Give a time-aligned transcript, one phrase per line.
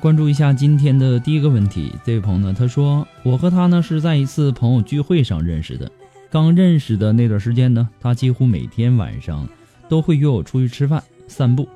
[0.00, 1.92] 关注一下今天的第一个问题。
[2.02, 5.90] 这位朋友呢，他说：“我和他呢是在一次朋友聚会上认识的。
[6.30, 9.46] 刚认识的那段时间呢，他几乎每天晚上
[9.90, 11.68] 都会约我出去吃饭、散步。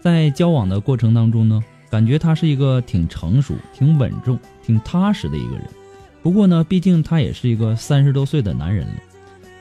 [0.00, 1.60] 在交往的过程当中呢，
[1.90, 5.64] 感觉他是一个挺成熟、挺稳重、挺踏实的一个人。
[6.22, 8.94] 不过呢，毕竟他也是一个三十多岁的男人了。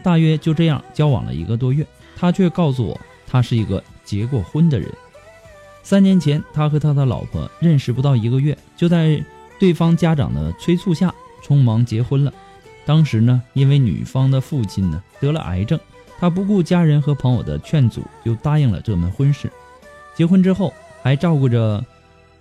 [0.03, 1.83] 大约就这样交往了一个多月，
[2.15, 4.88] 他却告诉我，他是一个结过婚的人。”
[5.84, 9.24] 三年前，他和他的老婆认识不到一个月，就在
[9.59, 12.34] 对方家长的催促下，匆忙结婚了。
[12.86, 15.80] 当时呢，因为女方的父亲呢得了癌症，
[16.19, 19.52] 他不顾家人和朋友的劝阻，就答应了这门婚事。
[20.16, 21.84] 结婚之后，还照顾着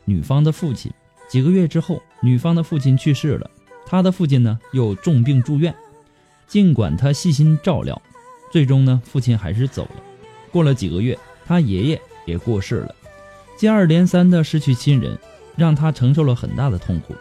[0.04, 0.92] 女方的父亲。
[1.28, 3.50] 几个月之后，女方的父亲去世了，
[3.86, 5.74] 他的父亲呢又重病住院。
[6.46, 8.00] 尽管他细心照料，
[8.50, 10.02] 最终呢，父亲还是走了。
[10.50, 12.94] 过了几个月，他爷爷也过世了。
[13.60, 15.18] 接二连三的失去亲人，
[15.54, 17.14] 让他承受了很大的痛苦。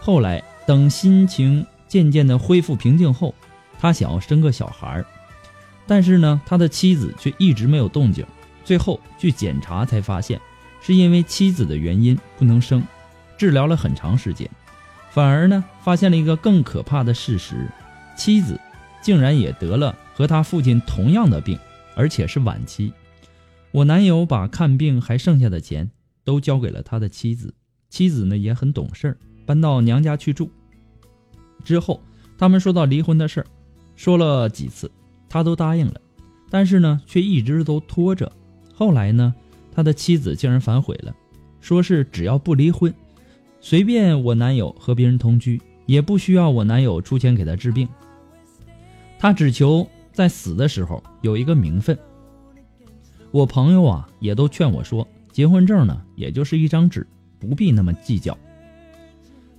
[0.00, 3.32] 后来，等心情渐渐的恢复平静后，
[3.78, 5.06] 他想要生个小孩儿，
[5.86, 8.26] 但是呢，他的妻子却一直没有动静。
[8.64, 10.40] 最后去检查才发现，
[10.82, 12.82] 是因为妻子的原因不能生。
[13.38, 14.50] 治疗了很长时间，
[15.12, 17.70] 反而呢，发现了一个更可怕的事实：
[18.16, 18.60] 妻子
[19.00, 21.56] 竟然也得了和他父亲同样的病，
[21.94, 22.92] 而且是晚期。
[23.76, 25.90] 我男友把看病还剩下的钱
[26.24, 27.52] 都交给了他的妻子，
[27.90, 29.14] 妻子呢也很懂事，
[29.44, 30.50] 搬到娘家去住。
[31.62, 32.00] 之后，
[32.38, 33.46] 他们说到离婚的事儿，
[33.94, 34.90] 说了几次，
[35.28, 36.00] 他都答应了，
[36.48, 38.32] 但是呢，却一直都拖着。
[38.74, 39.34] 后来呢，
[39.70, 41.14] 他的妻子竟然反悔了，
[41.60, 42.94] 说是只要不离婚，
[43.60, 47.86] 随便我男友和别人同居，也不需要我男友出钱给他治病。
[49.18, 51.98] 他只求在死的时候有一个名分。
[53.36, 57.06] 我朋友啊，也都劝我说，结婚证呢，也就是一张纸，
[57.38, 58.34] 不必那么计较。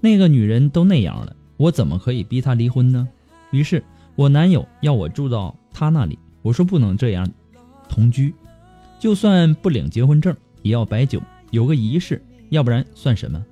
[0.01, 3.07] 那个女人都那样了，我怎么可以逼她离婚呢？
[3.51, 3.83] 于是，
[4.15, 7.29] 我男友要我住到他那里，我说不能这样，
[7.88, 8.33] 同居，
[8.97, 11.21] 就算不领结婚证，也要摆酒，
[11.51, 12.19] 有个仪式，
[12.50, 13.45] 要不然算什么？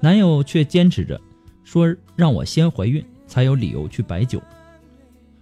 [0.00, 1.20] 男友却坚持着，
[1.62, 4.42] 说让我先怀孕，才有理由去摆酒。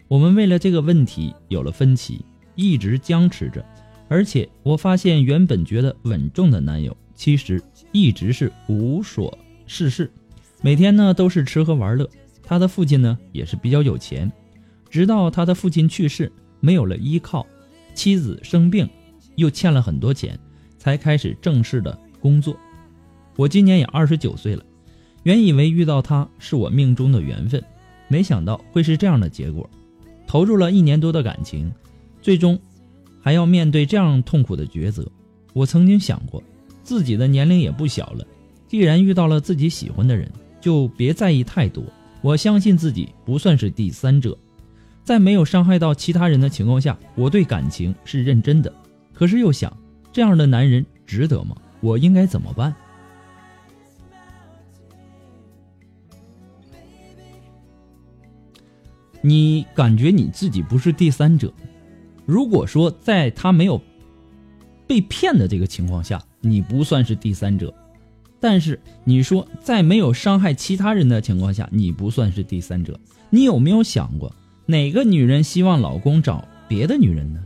[0.09, 2.25] 我们为了这个问题有了分歧，
[2.57, 3.65] 一直僵持着。
[4.11, 7.63] 而且我发现，原本觉得稳重的男友，其实
[7.93, 10.11] 一直是无所事事，
[10.63, 12.11] 每天呢都是吃喝玩乐。
[12.43, 14.31] 他的父亲呢也是比较有钱，
[14.91, 17.47] 直到他的父亲去世，没有了依靠，
[17.95, 18.91] 妻子生病，
[19.37, 20.37] 又欠了很多钱，
[20.77, 22.57] 才开始正式的工作。
[23.37, 24.65] 我今年也二十九岁了，
[25.23, 27.63] 原以为遇到他是我命中的缘分，
[28.09, 29.71] 没想到会是这样的结果。
[30.27, 31.73] 投入了一年多的感情，
[32.21, 32.61] 最终
[33.21, 35.07] 还要面对这样痛苦的抉择。
[35.53, 36.43] 我曾经想过，
[36.83, 38.27] 自己的年龄也不小了，
[38.69, 40.31] 既然遇到了自己喜欢的人，
[40.61, 41.83] 就别在意太多。
[42.23, 44.37] 我相信自己不算是第三者，
[45.03, 48.73] 在没有伤害到其他人的情况下，我对感情是认真的。
[49.13, 49.75] 可是又想，
[50.13, 51.57] 这样的男人值得吗？
[51.81, 52.75] 我应该怎么办？
[59.23, 61.53] 你感觉你自己不是第三者？
[62.31, 63.83] 如果说在他没有
[64.87, 67.75] 被骗的这个情况下，你不算是第三者。
[68.39, 73.01] 但是你说，在没有伤害其他人的情况下，你不算是第三者。
[73.31, 74.33] 你有没有想过，
[74.65, 77.41] 哪个女人希望老公找别的女人呢？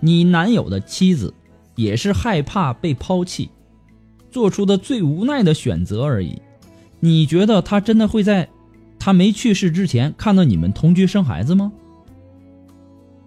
[0.00, 1.34] 你男友的妻子
[1.76, 3.50] 也是害怕被抛弃，
[4.30, 6.40] 做出的最无奈的选择而已。
[7.00, 8.48] 你觉得他真的会在
[8.98, 11.70] 他没去世之前看到你们同居生孩子吗？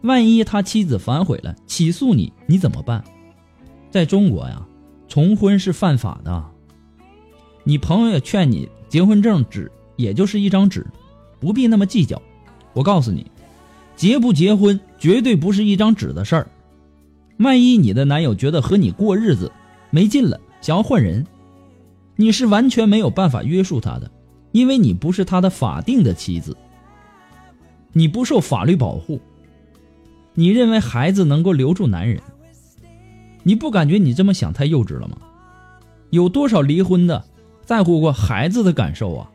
[0.01, 3.03] 万一他妻子反悔了，起诉你，你怎么办？
[3.89, 4.65] 在中国呀。
[5.07, 6.45] 重婚是犯法的，
[7.65, 10.87] 你朋友也劝你，结婚证纸也就是一张纸，
[11.37, 12.21] 不必那么计较。
[12.71, 13.29] 我告诉你，
[13.93, 16.47] 结不结婚绝对不是一张纸的事儿。
[17.39, 19.51] 万一你的男友觉得和你过日子
[19.89, 21.27] 没劲了，想要换人，
[22.15, 24.09] 你是完全没有办法约束他的，
[24.53, 26.55] 因为你不是他的法定的妻子，
[27.91, 29.19] 你不受法律保护。
[30.41, 32.19] 你认为孩子能够留住男人？
[33.43, 35.15] 你不感觉你这么想太幼稚了吗？
[36.09, 37.23] 有多少离婚的
[37.63, 39.29] 在乎过孩子的感受啊？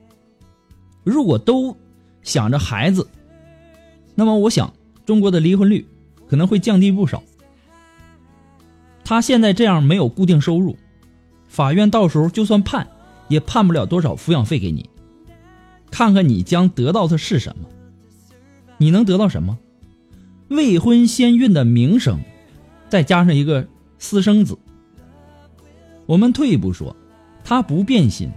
[1.05, 1.77] 如果都
[2.23, 3.09] 想着孩子，
[4.17, 4.73] 那么我想
[5.05, 5.87] 中国的离婚率
[6.27, 7.23] 可能会降低不少。
[9.05, 10.77] 他现在这样没有固定收入，
[11.47, 12.85] 法院到时候就算判，
[13.29, 14.91] 也判不了多少抚养费给你。
[15.89, 17.69] 看看你将得到的是什么？
[18.79, 19.57] 你能得到什么？
[20.49, 22.21] 未婚先孕的名声，
[22.89, 23.67] 再加上一个。
[23.99, 24.59] 私生子，
[26.05, 26.95] 我们退一步说，
[27.43, 28.29] 他不变心，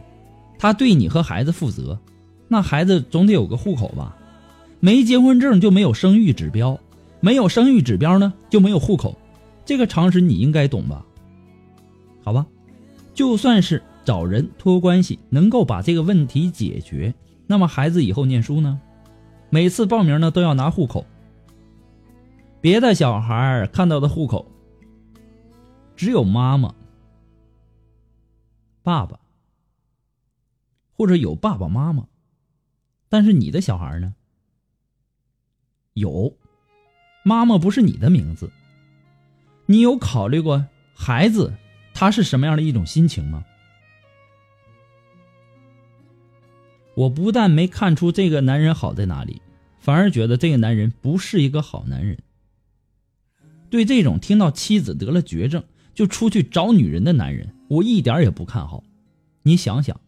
[0.58, 2.00] 他对你和孩子负责，
[2.48, 4.16] 那孩子总得有个户口吧？
[4.80, 6.80] 没结婚证就没有生育指标，
[7.20, 9.18] 没有生育指标呢就没有户口，
[9.66, 11.06] 这个常识你应该懂吧？
[12.24, 12.48] 好吧，
[13.14, 17.14] 就算是找人托关系能够把这个问题解决，
[17.48, 18.80] 那么孩子以后念书呢？
[19.50, 21.06] 每次报名呢都要拿户口，
[22.62, 24.52] 别的小孩看到的户口。
[25.96, 26.74] 只有妈妈、
[28.84, 29.20] 爸爸，
[30.96, 32.08] 或者有爸爸妈妈，
[33.10, 34.16] 但是你的小孩呢？
[35.94, 36.38] 有
[37.24, 38.50] 妈妈不是你的名字。
[39.66, 40.66] 你有考虑过
[40.96, 41.54] 孩子
[41.94, 43.44] 他是什么样的一种心情吗？
[46.96, 49.42] 我不但没看出这个男人好在哪里，
[49.80, 52.18] 反而觉得这个男人不是一个好男人。
[53.70, 55.64] 对这种听到妻子得了绝症。
[55.96, 58.86] 就出去找女人的男人，我一点也不看好。
[59.44, 60.00] 你想想，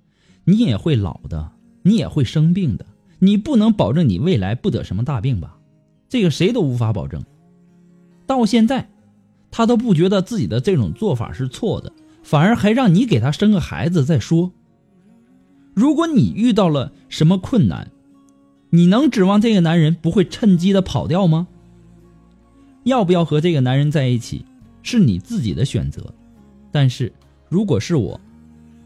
[0.45, 2.85] 你也会老的，你也会生病的，
[3.19, 5.57] 你不能保证你未来不得什么大病吧？
[6.07, 7.21] 这个谁都无法保证。
[8.25, 8.89] 到现在，
[9.49, 11.91] 他都不觉得自己的这种做法是错的，
[12.23, 14.53] 反而还让你给他生个孩子再说。
[15.73, 17.91] 如果你遇到了什么困难，
[18.69, 21.49] 你能指望这个男人不会趁机的跑掉吗？
[22.83, 24.45] 要不要和这个男人在一起？
[24.83, 26.11] 是你自己的选择，
[26.71, 27.13] 但是
[27.49, 28.19] 如果是我，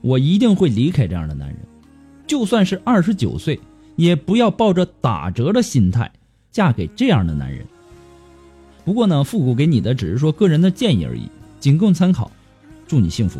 [0.02, 1.58] 我一定会离开这样的男人，
[2.28, 3.58] 就算是二十九岁，
[3.96, 6.12] 也不要抱着打折的心态
[6.52, 7.66] 嫁给这样的男人。
[8.84, 11.30] 不过呢，复古给你的只是说个人的建议而已，
[11.62, 12.30] 仅供参考。
[12.86, 13.40] 祝你幸福。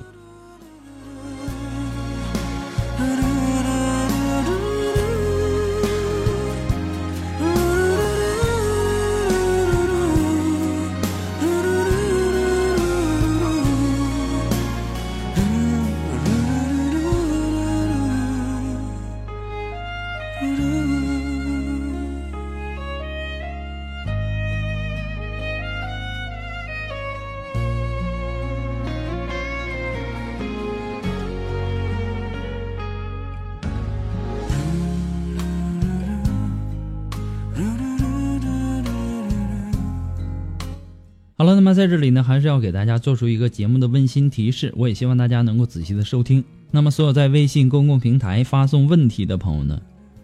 [41.38, 46.42] 好了，那么在这里呢，还是要给大家做出一个节目的温馨提示，我也希望大家能够仔细的收听。
[46.72, 49.82] 那么，所有在微信公共平台发送问题的朋友呢，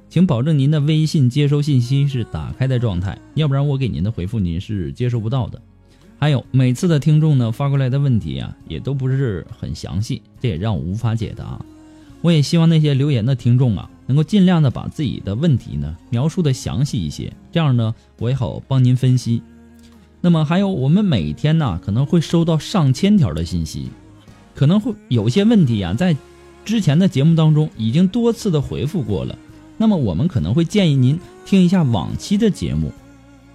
[0.07, 5.61] 请保证您的微信接收信息是打开的状态，要不然我给您的回复您是接收不到的。
[6.17, 11.59] 还有每次的听众呢发过来的问题啊，也都不是很详细，这也让我无法解答。
[12.21, 19.41] 我也希望那些留言的听众啊，能够尽量的把自己的问题呢描述的详细一些，这样呢我也好帮您分析。
[20.21, 23.89] 那么还有我们每天呢可能会收到上千条的信息，
[24.53, 26.15] 可能会有些问题啊，在
[26.63, 29.35] 之前的节目当中已经多次的回复过了。
[29.77, 32.91] 那么我们可能会建议您听一下往期的节目，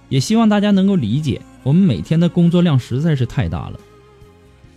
[0.09, 1.41] 也希望大家能够理解。
[1.63, 3.79] 我们每天的工作量实在是太大了，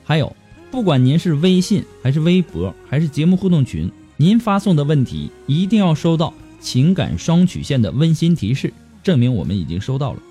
[0.04, 0.34] 还有，
[0.70, 10.22] 不管您是微信还是微博还是节目互动群，您发送的问题一定要收到情感双曲线的温馨提示，证明我们已经收到了。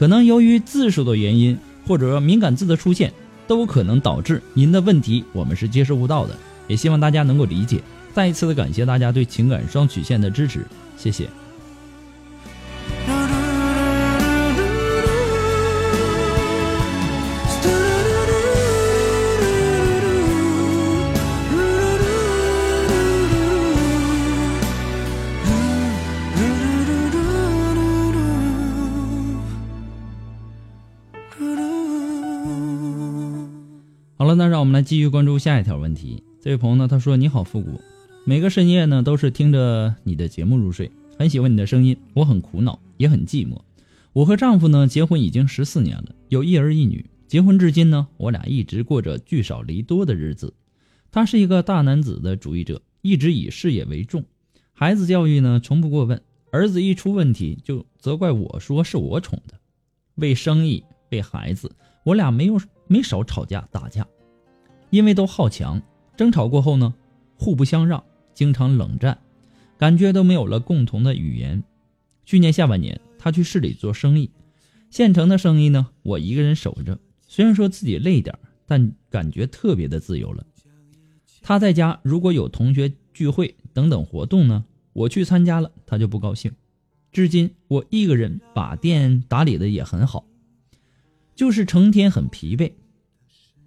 [0.00, 3.12] 可能由于字数的原因或者敏感字的出现，
[3.46, 6.34] 都可能导致您的问题我们是接收不到的，
[6.68, 7.82] 也希望大家能够理解。
[8.14, 10.64] 再一次的感谢大家对情感双曲线的支持，
[10.96, 11.28] 谢谢。
[34.70, 36.22] 们来继续关注下一条问题。
[36.40, 37.80] 这位朋友呢，他说：“你好，复古，
[38.24, 41.96] 每个深夜呢都是听着你的节目入睡，很喜欢你的声音。
[42.14, 43.58] 我很苦恼，也很寂寞。
[44.12, 47.04] 我和丈夫呢结婚已经十四年了，有一儿一女。
[47.26, 50.54] 结婚至今呢，我俩一直过着聚少离多的日子。
[51.10, 54.24] 他是一个大男子的主义者，一直以事业为重，
[54.72, 56.22] 孩子教育呢从不过问。
[56.52, 59.54] 儿子一出问题就责怪我说是我宠的。
[60.14, 61.72] 为生意，为孩子，
[62.04, 62.60] 我俩没有。”
[62.92, 64.04] 没少吵架打架，
[64.90, 65.80] 因为都好强，
[66.16, 66.94] 争吵过后呢，
[67.36, 68.04] 互不相让，
[68.34, 69.18] 经常冷战，
[69.78, 71.62] 感觉都没有了共同的语言。
[72.24, 74.30] 去年下半年，他去市里做生意，
[74.90, 76.98] 县城的生意呢，我一个人守着。
[77.26, 80.44] 虽然说自己累点但感觉特别的自由了。
[81.42, 86.52] 他在家如果有同学聚会等等活动呢，我去参加了，他就不高兴。
[87.12, 90.24] 至今我一个人把店打理的也很好，
[91.34, 92.72] 就是成天很疲惫。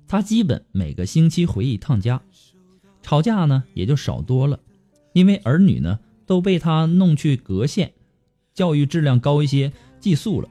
[0.07, 2.21] 他基本每个星期回一趟家，
[3.01, 4.59] 吵架呢也就少多了，
[5.13, 7.93] 因为儿女呢都被他弄去隔县，
[8.53, 10.47] 教育质量高一些，寄宿了。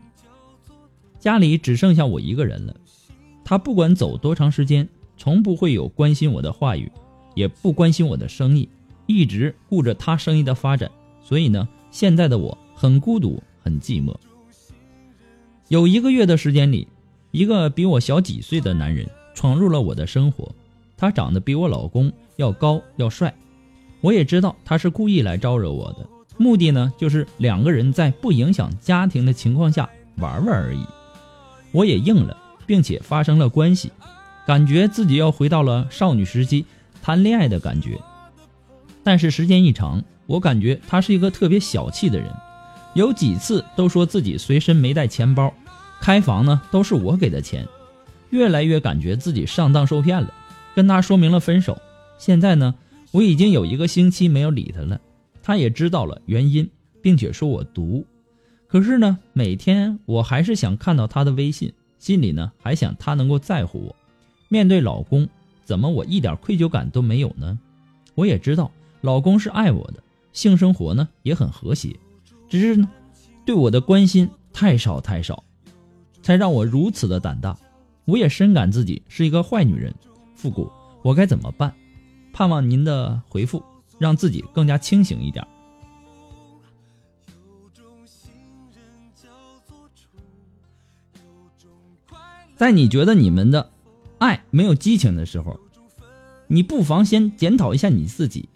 [1.20, 2.74] 家里只剩下我一个人了，
[3.44, 6.90] 他不管走多长时间，从不会有关心我的话语，
[7.36, 8.68] 也不关心我的生意，
[9.06, 10.90] 一直顾着他生意的发展。
[11.22, 14.12] 所以呢，现在的我很孤独，很寂寞。
[15.68, 16.88] 有一个月的时间里，
[17.30, 19.08] 一个比我小几岁的男人。
[19.34, 20.52] 闯入了我的生活，
[20.96, 23.34] 他长得比我老公要高要帅，
[24.00, 30.84] 我也知道他是故意来招惹我的，目的呢就是两个人在不影响家庭的情况下玩玩而已。
[31.72, 32.36] 我也应了，
[32.66, 33.90] 并且发生了关系，
[34.46, 36.66] 感觉自己要回到了少女时期
[37.02, 37.98] 谈恋爱的感觉。
[39.02, 42.30] 但是时间一长，我感觉他是一个特别小气的人，
[42.94, 45.52] 有几次都说自己随身没带钱包，
[46.00, 47.66] 开房呢都是我给的钱。
[48.32, 50.32] 越来越感觉自己上当受骗了，
[50.74, 51.78] 跟他说明了分手。
[52.18, 52.74] 现在呢，
[53.10, 54.98] 我已经有一个星期没有理他了，
[55.42, 56.68] 他也知道了原因，
[57.02, 58.06] 并且说我毒。
[58.66, 63.94] 可是呢，每天我还是想看到他的微信，心里呢还想他能够在乎我。
[64.48, 65.28] 面对老公，
[65.62, 67.58] 怎么我一点愧疚感都没有呢？
[68.14, 68.70] 我也知道
[69.02, 71.94] 老公是爱我的，性生活呢也很和谐，
[72.48, 72.88] 只是呢，
[73.44, 75.44] 对我的关心太少太少，
[76.22, 77.54] 才让我如此的胆大。
[78.04, 79.94] 我也深感自己是一个坏女人，
[80.34, 80.70] 复古，
[81.02, 81.72] 我该怎么办？
[82.32, 83.62] 盼望您的回复，
[83.98, 85.46] 让自己更加清醒一点。
[92.56, 93.70] 在你觉得你们的
[94.18, 95.58] 爱没有激情的时候，
[96.46, 98.48] 你不妨先检讨一下你自己，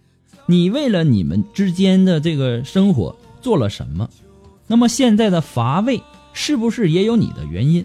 [0.46, 4.08] 你为了你们之间的这个生活做了什么？
[4.66, 7.84] 那么现在的乏味是不是也有你的原因？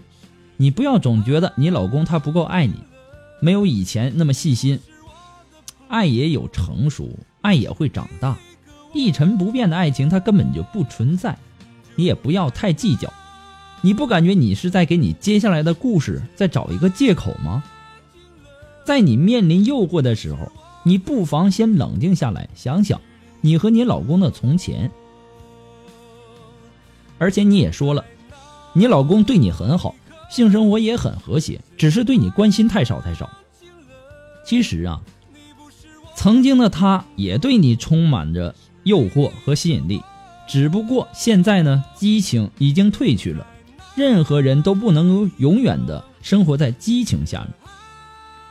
[0.62, 2.74] 你不要总觉得你老公他不够爱你，
[3.40, 4.78] 没有以前那么细心。
[5.88, 7.08] 爱也有成熟，
[7.40, 8.36] 爱也会长大。
[8.92, 11.36] 一成不变的爱情，它根本就不存在。
[11.96, 13.12] 你也不要太计较。
[13.80, 17.64] 你不感觉你是在给你接下来的故事再找一个借口吗？
[18.84, 20.52] 在你面临诱惑的时候，
[20.84, 23.00] 你不妨先冷静下来，想想
[23.40, 24.88] 你和你老公的从前。
[27.18, 28.04] 而且你也说了，
[28.74, 29.96] 你老公对你很好。
[30.32, 33.28] 性生活也很和谐，只是对你关心太少太少。
[34.46, 35.02] 其实啊，
[36.16, 40.00] 曾经的他也对你充满着诱惑和吸引力，
[40.48, 43.46] 只不过现在呢，激情已经褪去了。
[43.94, 47.52] 任何人都不能永远的生活在激情下面，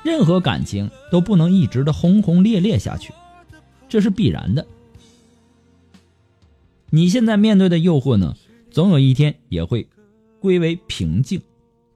[0.04, 3.12] 任何感情都不能一直的轰轰烈烈下去，
[3.90, 4.68] 这是必然的。
[6.92, 8.36] 你现在面对的诱惑呢，
[8.70, 9.88] 总有一天也会
[10.40, 11.42] 归为平静。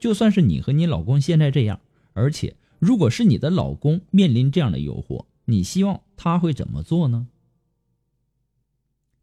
[0.05, 1.79] 就算是你和你老公现在这样，
[2.13, 7.25] 而且如果是你的老公面临这样的诱惑，你希望他会怎么做呢？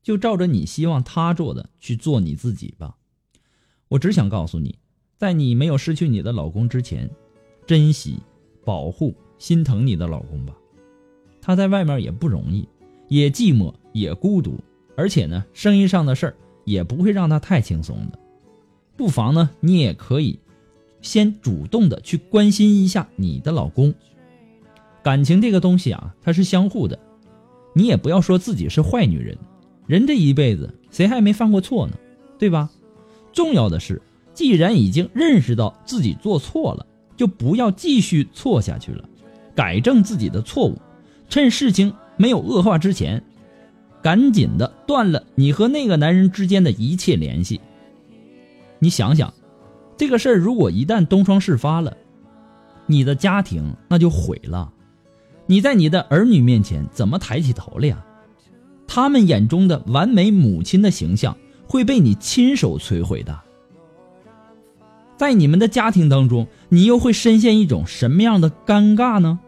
[0.03, 2.97] 就照着你希望他做的去做你自己吧。
[3.87, 4.77] 我只想告诉你，
[5.19, 7.09] 在你没有失去你的老公之前，
[7.65, 8.19] 珍惜、
[8.65, 10.53] 保护、心疼你的老公吧。
[11.41, 12.69] 他在外面也不容易，
[13.07, 14.59] 也寂寞，也孤独，
[14.97, 18.19] 而且呢，生意上的事儿也不会让他太轻松的。
[18.97, 20.41] 不妨呢，你也可以
[21.03, 23.93] 先主动的去关心一下你的老公。
[25.03, 26.99] 感情这个东西啊，它是相互的，
[27.75, 29.37] 你也不要说自己是坏女人，
[29.87, 31.93] 人这一辈子谁还没犯过错呢？
[32.39, 32.71] 对吧？
[33.33, 34.01] 重要的是，
[34.33, 39.09] 既然已经认识到自己做错了，就不要继续错下去了，
[39.55, 40.79] 改正自己的错误，
[41.29, 43.23] 趁事情没有恶化之前，
[44.03, 47.61] 赶紧的断了你和那个男人之间的一切联系。
[48.79, 49.33] 你想想，
[50.03, 51.97] 这个事儿如果一旦东窗事发了，
[52.87, 54.73] 你的家庭那就毁了，
[55.47, 58.05] 你在你的儿女面前怎么抬起头来呀？
[58.89, 61.37] 他们眼中的完美母亲的形象。
[61.69, 63.41] 会被你亲手摧毁的。
[65.17, 69.39] 在你们的家庭当中，你又会深陷一种什么样的尴尬呢？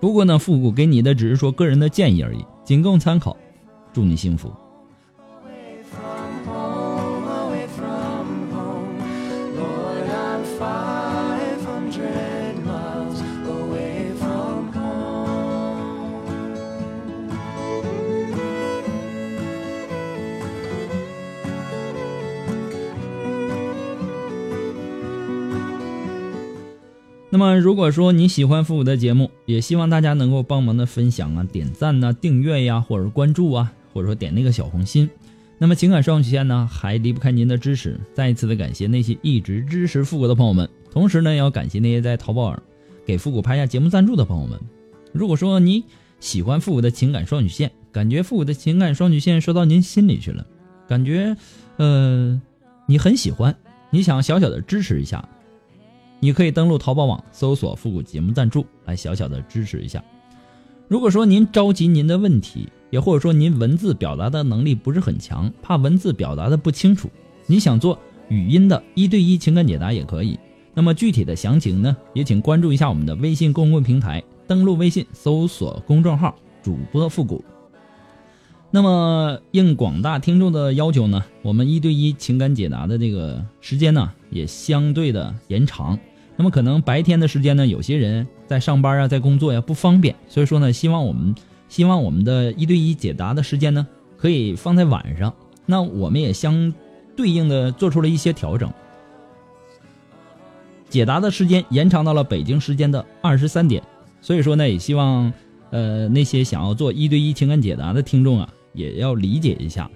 [0.00, 3.36] 不过呢，复古给你的只是说个人的建议而已，仅供参考。
[3.92, 4.52] 祝你幸福。
[27.34, 35.10] 那么，如果说你喜欢复古的节目，也希望大家能够帮忙的分享啊、点赞呐、订阅呀，或者关注啊，或者说点那个小红心。
[35.58, 37.98] 那么，情感双曲线呢，还离不开您的支持。
[38.14, 42.62] 再一次的感谢那些一直支持复古的朋友们，同时呢，也要感谢那些在淘宝上
[43.04, 44.56] 给复古拍下节目赞助的朋友们。
[45.10, 45.82] 如果说你
[46.20, 50.46] 喜欢复古的情感双曲线，感觉复古的情感双曲线说到您心里去了，
[50.86, 51.36] 感觉
[51.78, 52.40] 呃
[52.86, 53.56] 你很喜欢，
[53.90, 55.28] 你想小小的支持一下。
[56.24, 60.02] 你可以登录淘宝网搜索“复古节目赞助”来小小的支持一下。
[60.88, 67.10] 如果说您着急您的问题，也或者说您文字表达的能力不是很强，怕文字表达的不清楚，
[67.46, 67.98] 你想做
[68.30, 70.38] 语音的一对一情感解答也可以。
[70.72, 76.34] 那么具体的详情呢，也请关注一下我们的微信公共平台，登录微信搜索公众号
[76.64, 77.44] “主播复古”。
[78.72, 85.98] 那么应广大听众的要求呢，我们一对一情感解答的这个时间呢，也相对的延长。
[86.36, 91.34] 那么可能白天的时间呢，有些人在上班啊，在工作呀不方便，所以说呢，希望我们
[91.68, 95.32] 希望我们的一对一解答的时间呢，可以放在晚上。
[95.64, 96.74] 那我们也相
[97.16, 98.68] 对应的做出了一些调整，
[100.90, 103.82] 解答的时间延长到了北京时间的二十三点。
[104.20, 105.32] 所以说呢，也希望
[105.70, 109.88] 呃那些想要做一对一情感解答的听众啊，也要理解一下，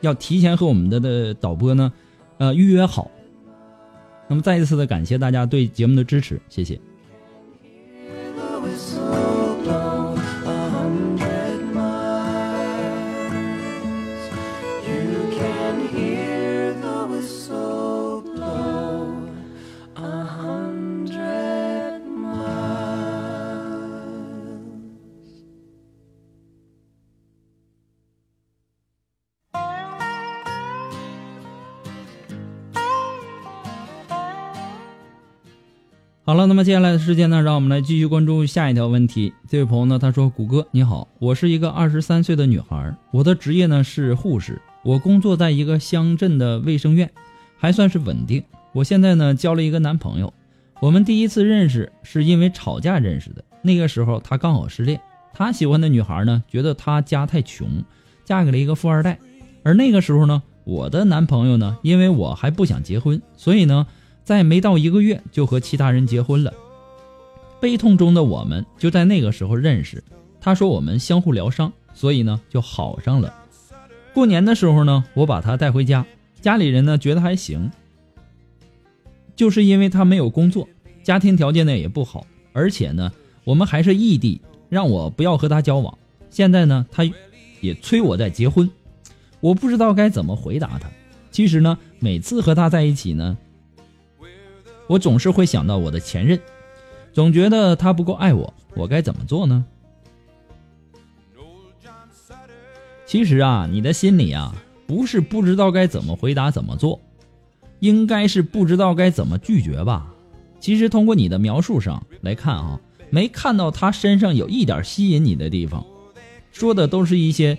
[0.00, 1.92] 要提前和我们的的导播呢，
[2.38, 3.10] 呃预约好。
[4.28, 6.80] 那么再一次的感谢大家对节目的支持，谢谢。
[36.26, 39.34] 好了，那么接下来的时间呢，让我们来继续关注下一条问题。
[39.46, 47.10] 这位朋友呢，他说：“谷歌你好，我是一个二十三岁的女孩，我的职业呢是护士，我工作在一个乡镇的卫生院，
[47.58, 48.42] 还算是稳定。
[48.72, 50.32] 我现在呢交了一个男朋友，
[50.80, 53.44] 我们第一次认识是因为吵架认识的。
[53.60, 54.98] 那个时候他刚好失恋，
[55.34, 57.84] 他喜欢的女孩呢觉得他家太穷，
[58.24, 59.18] 嫁给了一个富二代。
[59.62, 63.86] 而那个时候呢，我的男朋友呢，因为我还不想结婚，所以呢。”
[64.24, 66.52] 在没到一个月就和其他人结婚了，
[67.60, 70.02] 悲痛中的我们就在那个时候认识。
[70.40, 73.32] 他说我们相互疗伤，所以呢就好上了。
[74.12, 76.06] 过年的时候呢，我把他带回家，
[76.40, 77.70] 家里人呢觉得还行。
[79.36, 80.68] 就是因为他没有工作，
[81.02, 85.98] 家庭条件呢也不好，而且呢我们还是异地，让我不要和他交往。
[86.30, 87.04] 现在呢他
[87.60, 88.70] 也催我再结婚，
[89.40, 90.88] 我不知道该怎么回答他。
[91.30, 93.36] 其实呢，每次和他在一起呢，
[94.86, 96.40] 我总是会想到我的前任，
[97.12, 99.64] 总觉得他不够爱我，我该怎么做呢？
[103.06, 104.54] 其实啊，你的心里啊，
[104.86, 107.00] 不是不知道该怎么回答、怎么做，
[107.80, 110.12] 应该是不知道该怎么拒绝吧。
[110.58, 115.84] 其实通过你的描述上来看啊，没看到他身上有一点吸引你的地方，
[116.50, 117.56] 说的都是一些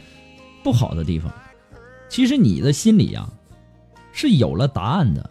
[0.63, 1.31] 不好的地方。
[2.09, 3.31] 其实你的心里啊，
[4.11, 5.29] 是有了答案的。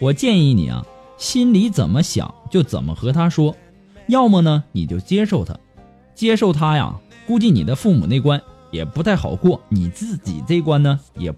[0.00, 0.84] 我建议你啊，
[1.22, 3.56] 心里怎么想就怎么和他说，
[4.08, 5.56] 要么呢你就接受他，
[6.16, 8.42] 接受他呀，估计你的父母那关。
[8.72, 11.32] 也不太好过，你自己这关呢也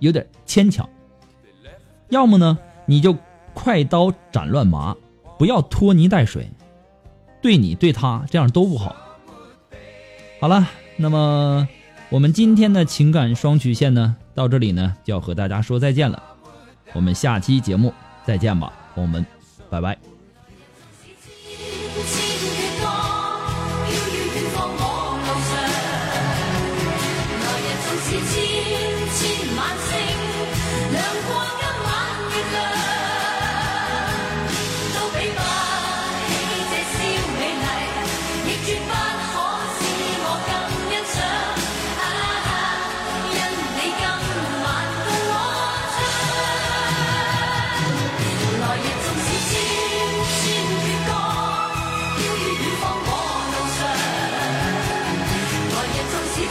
[0.00, 0.86] 有点牵强。
[2.10, 3.16] 要么呢，你就
[3.54, 4.94] 快刀斩乱麻，
[5.38, 6.50] 不要拖泥带水，
[7.40, 8.94] 对你对他这样都不好。
[10.38, 10.68] 好了，
[10.98, 11.66] 那么
[12.10, 16.22] 我们今天的情感双曲线呢，到这里呢就要和大家说再见了。
[16.92, 17.94] 我们下期节目
[18.26, 19.24] 再见吧，我们，
[19.70, 20.17] 拜拜。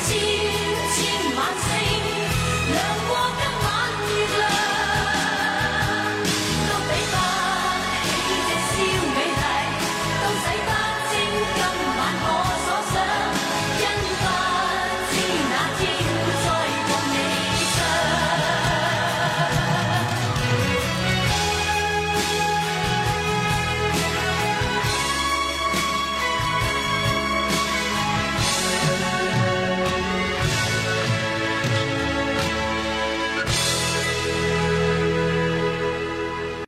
[0.08, 0.47] See.